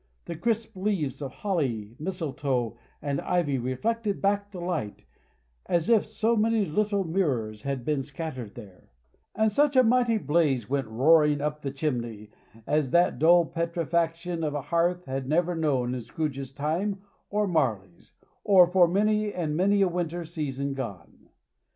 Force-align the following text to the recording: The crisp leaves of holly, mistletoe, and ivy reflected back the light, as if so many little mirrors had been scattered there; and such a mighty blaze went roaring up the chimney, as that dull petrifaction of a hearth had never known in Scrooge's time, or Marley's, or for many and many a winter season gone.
The 0.25 0.35
crisp 0.35 0.75
leaves 0.75 1.21
of 1.21 1.31
holly, 1.31 1.95
mistletoe, 1.99 2.75
and 3.03 3.21
ivy 3.21 3.59
reflected 3.59 4.19
back 4.19 4.49
the 4.49 4.59
light, 4.59 5.05
as 5.67 5.89
if 5.89 6.07
so 6.07 6.35
many 6.35 6.65
little 6.65 7.03
mirrors 7.03 7.61
had 7.61 7.85
been 7.85 8.01
scattered 8.01 8.55
there; 8.55 8.89
and 9.35 9.51
such 9.51 9.75
a 9.75 9.83
mighty 9.83 10.17
blaze 10.17 10.67
went 10.67 10.87
roaring 10.87 11.39
up 11.39 11.61
the 11.61 11.69
chimney, 11.69 12.31
as 12.65 12.89
that 12.89 13.19
dull 13.19 13.45
petrifaction 13.45 14.43
of 14.43 14.55
a 14.55 14.61
hearth 14.61 15.05
had 15.05 15.29
never 15.29 15.53
known 15.53 15.93
in 15.93 16.01
Scrooge's 16.01 16.51
time, 16.51 17.03
or 17.29 17.45
Marley's, 17.47 18.13
or 18.43 18.65
for 18.65 18.87
many 18.87 19.31
and 19.31 19.55
many 19.55 19.83
a 19.83 19.87
winter 19.87 20.25
season 20.25 20.73
gone. 20.73 21.27